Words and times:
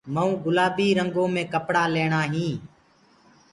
مئونٚ 0.13 0.39
گُلآبي 0.45 0.87
رنٚگو 0.97 1.25
مي 1.33 1.43
ڪپڙآ 1.53 1.83
ليوو 1.93 2.21
هي 2.33 2.49